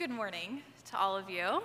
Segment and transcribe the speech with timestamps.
[0.00, 1.62] good morning to all of you.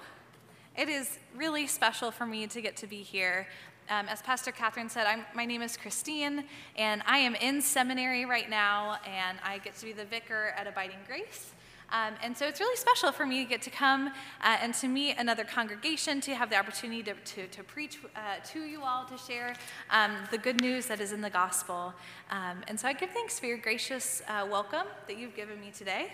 [0.78, 3.48] It is really special for me to get to be here.
[3.90, 6.44] Um, as Pastor Catherine said, I'm, my name is Christine,
[6.76, 10.68] and I am in seminary right now, and I get to be the vicar at
[10.68, 11.54] Abiding Grace.
[11.94, 14.08] Um, and so it's really special for me to get to come
[14.44, 18.20] uh, and to meet another congregation, to have the opportunity to, to, to preach uh,
[18.48, 19.56] to you all, to share
[19.92, 21.94] um, the good news that is in the gospel.
[22.32, 25.72] Um, and so I give thanks for your gracious uh, welcome that you've given me
[25.74, 26.12] today.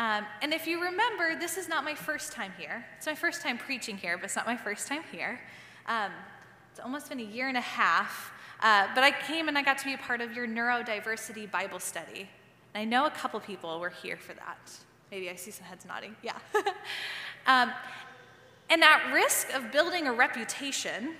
[0.00, 2.86] Um, and if you remember, this is not my first time here.
[2.96, 5.38] It's my first time preaching here, but it's not my first time here.
[5.84, 6.10] Um,
[6.70, 8.32] it's almost been a year and a half.
[8.62, 11.78] Uh, but I came and I got to be a part of your neurodiversity Bible
[11.78, 12.30] study.
[12.72, 14.72] And I know a couple people were here for that.
[15.10, 16.16] Maybe I see some heads nodding.
[16.22, 16.38] Yeah.
[17.46, 17.70] um,
[18.70, 21.14] and at risk of building a reputation,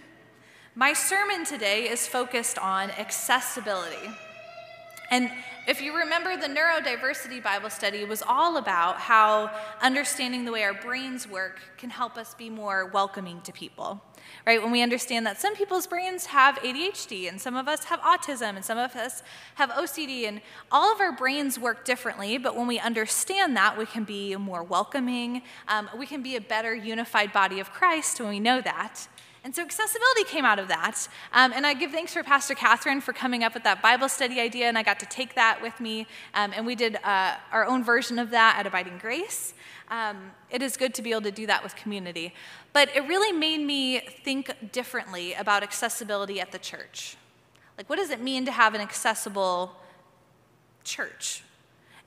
[0.74, 4.08] my sermon today is focused on accessibility.
[5.10, 5.30] And
[5.66, 9.50] if you remember, the neurodiversity Bible study was all about how
[9.82, 14.00] understanding the way our brains work can help us be more welcoming to people.
[14.46, 14.62] Right?
[14.62, 18.56] When we understand that some people's brains have ADHD, and some of us have autism,
[18.56, 19.22] and some of us
[19.56, 23.86] have OCD, and all of our brains work differently, but when we understand that, we
[23.86, 25.42] can be more welcoming.
[25.66, 29.08] Um, we can be a better unified body of Christ when we know that.
[29.42, 31.08] And so accessibility came out of that.
[31.32, 34.38] Um, and I give thanks for Pastor Catherine for coming up with that Bible study
[34.38, 36.06] idea, and I got to take that with me.
[36.34, 39.54] Um, and we did uh, our own version of that at Abiding Grace.
[39.88, 42.34] Um, it is good to be able to do that with community.
[42.74, 47.16] But it really made me think differently about accessibility at the church.
[47.78, 49.74] Like, what does it mean to have an accessible
[50.84, 51.42] church?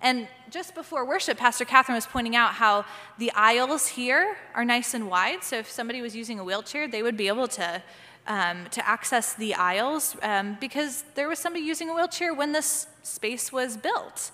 [0.03, 2.83] And just before worship, Pastor Catherine was pointing out how
[3.17, 5.45] the aisles here are nice and wide.
[5.45, 7.81] So if somebody was using a wheelchair, they would be able to,
[8.27, 12.87] um, to access the aisles um, because there was somebody using a wheelchair when this
[13.01, 14.31] space was built.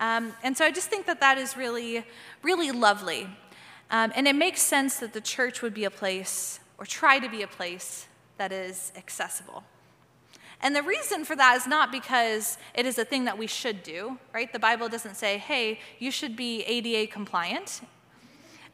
[0.00, 2.04] Um, and so I just think that that is really,
[2.42, 3.28] really lovely.
[3.92, 7.28] Um, and it makes sense that the church would be a place, or try to
[7.28, 8.08] be a place,
[8.38, 9.62] that is accessible.
[10.62, 13.82] And the reason for that is not because it is a thing that we should
[13.82, 14.52] do, right?
[14.52, 17.80] The Bible doesn't say, hey, you should be ADA compliant.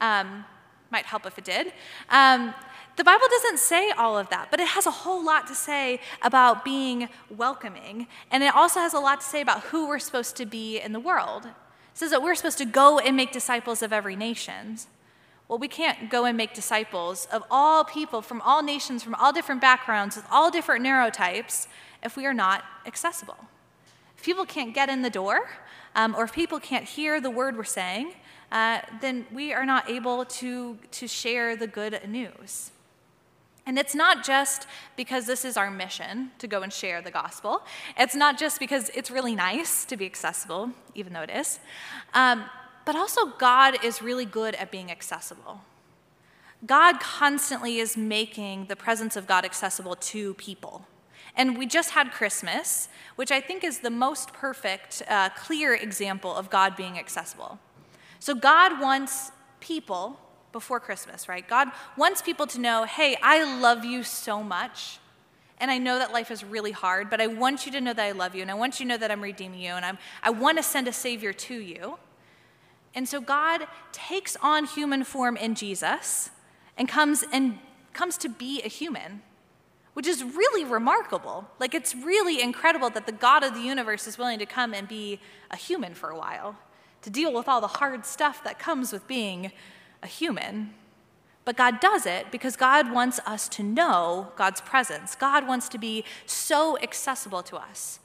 [0.01, 0.45] Um,
[0.91, 1.73] might help if it did.
[2.11, 2.55] Um,
[2.97, 6.01] the Bible doesn't say all of that, but it has a whole lot to say
[6.21, 8.07] about being welcoming.
[8.31, 10.93] And it also has a lot to say about who we're supposed to be in
[10.93, 11.47] the world.
[11.47, 11.53] It
[11.95, 14.79] says that we're supposed to go and make disciples of every nation.
[15.49, 19.33] Well, we can't go and make disciples of all people from all nations, from all
[19.33, 21.67] different backgrounds, with all different neurotypes,
[22.03, 23.39] if we are not accessible.
[24.17, 25.49] If people can't get in the door,
[25.95, 28.13] um, or if people can't hear the word we're saying,
[28.53, 32.71] uh, then we are not able to, to share the good news.
[33.67, 34.67] And it's not just
[34.97, 37.63] because this is our mission to go and share the gospel.
[37.99, 41.61] It's not just because it's really nice to be accessible, even though it is.
[42.15, 42.45] Um,
[42.89, 45.61] but also, God is really good at being accessible.
[46.65, 50.87] God constantly is making the presence of God accessible to people.
[51.37, 56.35] And we just had Christmas, which I think is the most perfect, uh, clear example
[56.35, 57.59] of God being accessible.
[58.21, 60.19] So, God wants people
[60.51, 61.47] before Christmas, right?
[61.47, 61.69] God
[61.99, 64.99] wants people to know, hey, I love you so much.
[65.59, 68.03] And I know that life is really hard, but I want you to know that
[68.03, 69.99] I love you, and I want you to know that I'm redeeming you, and I'm,
[70.23, 71.99] I want to send a Savior to you.
[72.95, 76.31] And so God takes on human form in Jesus
[76.77, 77.59] and comes and
[77.93, 79.23] comes to be a human,
[79.95, 81.49] which is really remarkable.
[81.59, 84.87] Like it's really incredible that the God of the universe is willing to come and
[84.87, 86.57] be a human for a while,
[87.03, 89.53] to deal with all the hard stuff that comes with being
[90.03, 90.75] a human.
[91.45, 95.15] But God does it because God wants us to know God's presence.
[95.15, 98.01] God wants to be so accessible to us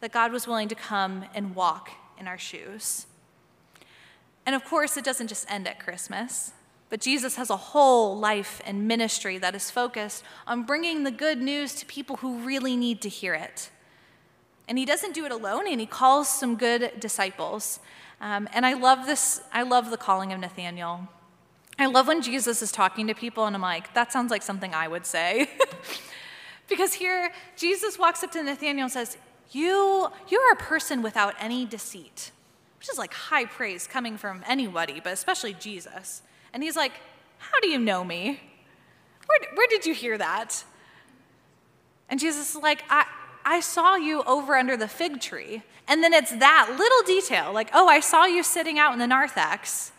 [0.00, 3.06] that God was willing to come and walk in our shoes.
[4.46, 6.52] And of course, it doesn't just end at Christmas,
[6.88, 11.40] but Jesus has a whole life and ministry that is focused on bringing the good
[11.40, 13.70] news to people who really need to hear it.
[14.68, 17.80] And he doesn't do it alone, and he calls some good disciples.
[18.20, 21.08] Um, and I love this, I love the calling of Nathaniel.
[21.78, 24.74] I love when Jesus is talking to people, and I'm like, that sounds like something
[24.74, 25.50] I would say.
[26.68, 29.16] because here, Jesus walks up to Nathaniel and says,
[29.50, 32.30] you, You're a person without any deceit
[32.80, 36.22] which is like high praise coming from anybody, but especially Jesus.
[36.54, 36.92] And he's like,
[37.36, 38.40] How do you know me?
[39.26, 40.64] Where, where did you hear that?
[42.08, 43.04] And Jesus is like, I,
[43.44, 45.62] I saw you over under the fig tree.
[45.86, 49.06] And then it's that little detail, like, oh, I saw you sitting out in the
[49.06, 49.92] narthex.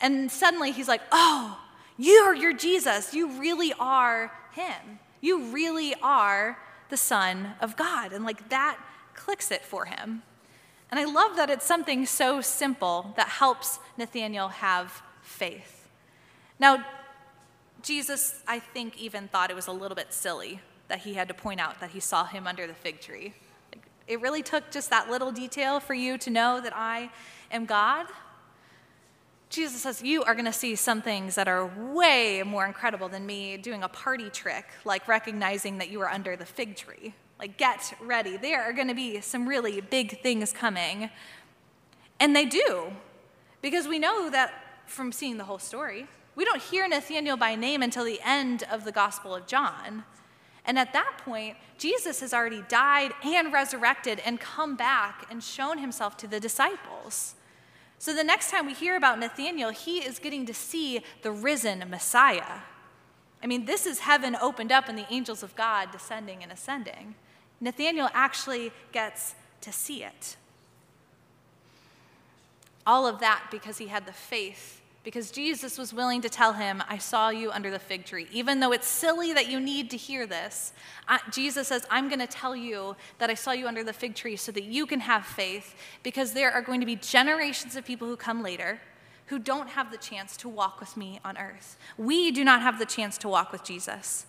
[0.00, 1.60] And suddenly he's like, oh,
[1.98, 3.12] you're your Jesus.
[3.12, 5.00] You really are him.
[5.20, 6.58] You really are
[6.88, 8.12] the Son of God.
[8.12, 8.78] And like that
[9.14, 10.22] clicks it for him.
[10.90, 15.88] And I love that it's something so simple that helps Nathaniel have faith.
[16.58, 16.84] Now,
[17.82, 21.34] Jesus, I think, even thought it was a little bit silly that he had to
[21.34, 23.34] point out that he saw him under the fig tree.
[24.06, 27.10] It really took just that little detail for you to know that I
[27.50, 28.06] am God.
[29.50, 33.26] Jesus says, You are going to see some things that are way more incredible than
[33.26, 37.14] me doing a party trick, like recognizing that you are under the fig tree.
[37.38, 38.36] Like, get ready.
[38.36, 41.10] There are going to be some really big things coming.
[42.18, 42.92] And they do,
[43.60, 44.52] because we know that
[44.86, 46.06] from seeing the whole story.
[46.34, 50.04] We don't hear Nathanael by name until the end of the Gospel of John.
[50.64, 55.78] And at that point, Jesus has already died and resurrected and come back and shown
[55.78, 57.34] himself to the disciples.
[57.98, 61.84] So the next time we hear about Nathanael, he is getting to see the risen
[61.88, 62.60] Messiah.
[63.42, 67.14] I mean, this is heaven opened up and the angels of God descending and ascending.
[67.60, 70.36] Nathanael actually gets to see it.
[72.86, 76.82] All of that because he had the faith because Jesus was willing to tell him,
[76.88, 78.26] I saw you under the fig tree.
[78.32, 80.72] Even though it's silly that you need to hear this,
[81.30, 84.34] Jesus says, I'm going to tell you that I saw you under the fig tree
[84.34, 88.08] so that you can have faith, because there are going to be generations of people
[88.08, 88.80] who come later
[89.26, 91.76] who don't have the chance to walk with me on earth.
[91.96, 94.26] We do not have the chance to walk with Jesus.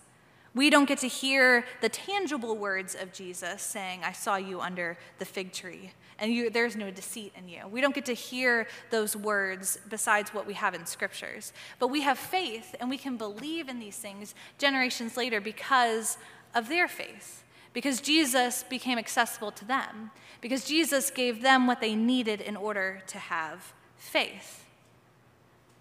[0.54, 4.96] We don't get to hear the tangible words of Jesus saying, I saw you under
[5.18, 7.66] the fig tree and you, there's no deceit in you.
[7.70, 11.52] We don't get to hear those words besides what we have in scriptures.
[11.78, 16.18] But we have faith, and we can believe in these things generations later because
[16.54, 20.10] of their faith, because Jesus became accessible to them,
[20.40, 24.64] because Jesus gave them what they needed in order to have faith.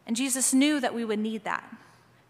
[0.05, 1.67] And Jesus knew that we would need that.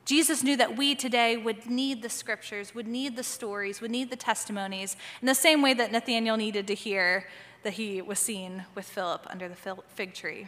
[0.08, 4.10] Jesus knew that we today would need the scriptures, would need the stories, would need
[4.10, 7.28] the testimonies, in the same way that Nathanael needed to hear
[7.64, 10.48] that he was seen with Philip under the fig tree.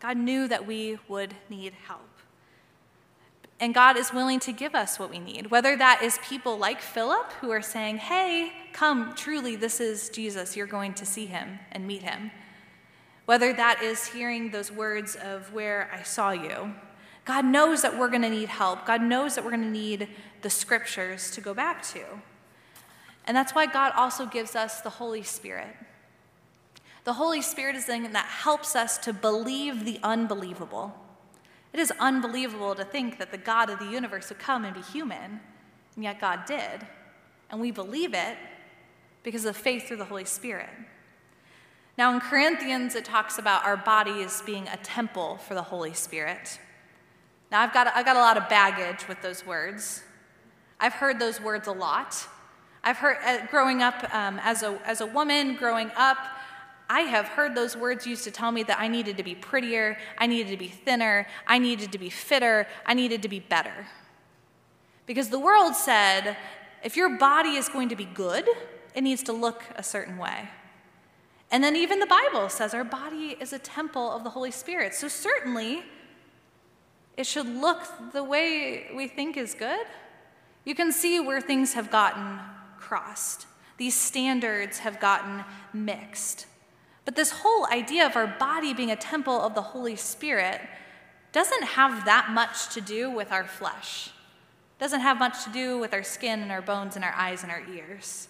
[0.00, 2.08] God knew that we would need help.
[3.60, 6.80] And God is willing to give us what we need, whether that is people like
[6.80, 10.56] Philip who are saying, Hey, come, truly, this is Jesus.
[10.56, 12.30] You're going to see him and meet him.
[13.26, 16.72] Whether that is hearing those words of where I saw you.
[17.24, 18.84] God knows that we're going to need help.
[18.84, 20.08] God knows that we're going to need
[20.42, 22.00] the scriptures to go back to.
[23.26, 25.76] And that's why God also gives us the Holy Spirit.
[27.04, 30.94] The Holy Spirit is the thing that helps us to believe the unbelievable.
[31.72, 34.82] It is unbelievable to think that the God of the universe would come and be
[34.82, 35.40] human,
[35.94, 36.86] and yet God did.
[37.50, 38.36] And we believe it
[39.22, 40.70] because of faith through the Holy Spirit.
[41.96, 46.58] Now, in Corinthians, it talks about our bodies being a temple for the Holy Spirit.
[47.52, 50.02] Now, I've got, I've got a lot of baggage with those words.
[50.80, 52.26] I've heard those words a lot.
[52.82, 56.16] I've heard, uh, growing up um, as, a, as a woman, growing up,
[56.88, 59.98] I have heard those words used to tell me that I needed to be prettier,
[60.16, 63.86] I needed to be thinner, I needed to be fitter, I needed to be better.
[65.04, 66.38] Because the world said
[66.82, 68.48] if your body is going to be good,
[68.94, 70.48] it needs to look a certain way.
[71.50, 74.94] And then even the Bible says our body is a temple of the Holy Spirit.
[74.94, 75.82] So certainly,
[77.16, 77.82] it should look
[78.12, 79.86] the way we think is good.
[80.64, 82.38] You can see where things have gotten
[82.78, 86.46] crossed, these standards have gotten mixed.
[87.04, 90.60] But this whole idea of our body being a temple of the Holy Spirit
[91.32, 94.10] doesn't have that much to do with our flesh.
[94.78, 97.50] Doesn't have much to do with our skin and our bones and our eyes and
[97.50, 98.28] our ears.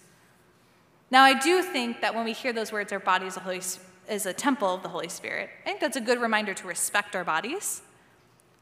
[1.11, 3.61] Now, I do think that when we hear those words, our body is a, Holy,
[4.09, 7.15] is a temple of the Holy Spirit, I think that's a good reminder to respect
[7.15, 7.83] our bodies,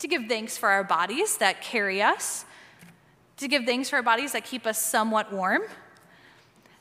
[0.02, 2.46] to give thanks for our bodies that carry us,
[3.38, 5.62] to give thanks for our bodies that keep us somewhat warm,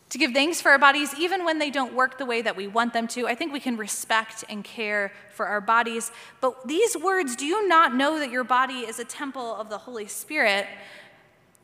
[0.08, 2.66] to give thanks for our bodies even when they don't work the way that we
[2.66, 3.28] want them to.
[3.28, 6.10] I think we can respect and care for our bodies.
[6.40, 9.78] But these words, do you not know that your body is a temple of the
[9.78, 10.66] Holy Spirit?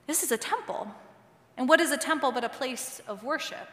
[0.06, 0.88] This is a temple.
[1.56, 3.68] And what is a temple but a place of worship?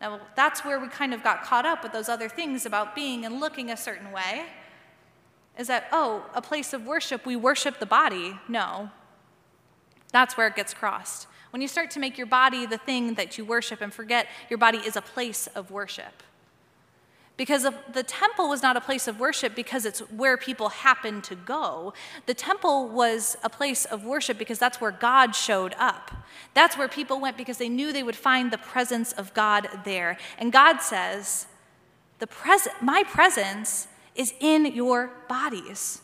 [0.00, 3.24] Now, that's where we kind of got caught up with those other things about being
[3.24, 4.46] and looking a certain way.
[5.58, 8.38] Is that, oh, a place of worship, we worship the body?
[8.48, 8.90] No.
[10.10, 11.26] That's where it gets crossed.
[11.50, 14.58] When you start to make your body the thing that you worship and forget your
[14.58, 16.22] body is a place of worship.
[17.36, 21.34] Because the temple was not a place of worship because it's where people happened to
[21.34, 21.94] go.
[22.26, 26.10] The temple was a place of worship because that's where God showed up.
[26.54, 30.18] That's where people went because they knew they would find the presence of God there.
[30.38, 31.46] And God says,
[32.18, 36.02] the pres- My presence is in your bodies.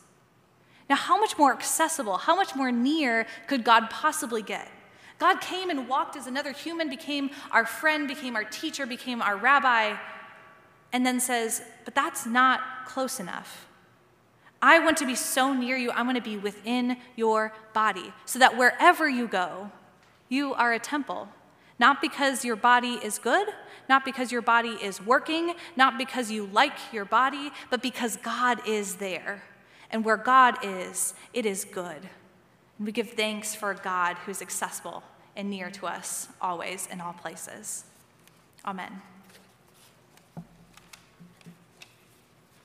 [0.88, 4.71] Now, how much more accessible, how much more near could God possibly get?
[5.19, 9.37] God came and walked as another human, became our friend, became our teacher, became our
[9.37, 9.97] rabbi,
[10.93, 13.67] and then says, But that's not close enough.
[14.62, 18.38] I want to be so near you, I want to be within your body, so
[18.38, 19.71] that wherever you go,
[20.29, 21.29] you are a temple.
[21.79, 23.49] Not because your body is good,
[23.89, 28.61] not because your body is working, not because you like your body, but because God
[28.67, 29.43] is there.
[29.91, 32.09] And where God is, it is good.
[32.79, 35.03] And we give thanks for a God who's accessible
[35.37, 37.85] and near to us always in all places.
[38.67, 39.01] Amen.